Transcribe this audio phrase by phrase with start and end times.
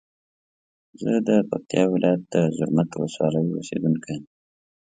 [1.01, 4.23] زه د پکتیا ولایت د زرمت ولسوالی اوسیدونکی یم.